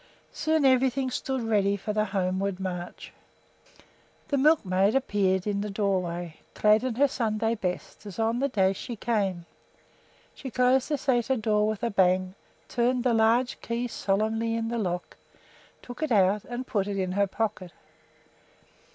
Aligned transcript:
Soon 0.31 0.65
everything 0.65 1.11
stood 1.11 1.43
ready 1.43 1.77
for 1.77 1.93
the 1.93 2.05
homeward 2.05 2.59
march. 2.59 3.13
The 4.29 4.37
milkmaid 4.39 4.95
appeared 4.95 5.45
in 5.45 5.61
the 5.61 5.69
doorway, 5.69 6.37
clad 6.55 6.83
in 6.83 6.95
her 6.95 7.07
Sunday 7.07 7.53
best, 7.53 8.07
as 8.07 8.17
on 8.17 8.39
the 8.39 8.47
day 8.49 8.73
she 8.73 8.95
came. 8.95 9.45
She 10.33 10.49
closed 10.49 10.89
the 10.89 10.95
sæter 10.95 11.39
door 11.39 11.67
with 11.67 11.83
a 11.83 11.91
bang, 11.91 12.33
turned 12.67 13.03
the 13.03 13.13
large 13.13 13.61
key 13.61 13.87
solemnly 13.87 14.55
in 14.55 14.69
the 14.69 14.79
lock, 14.79 15.17
took 15.83 16.01
it 16.01 16.11
out 16.11 16.45
and 16.45 16.65
put 16.65 16.87
it 16.87 16.97
in 16.97 17.11
her 17.11 17.27
pocket. 17.27 17.71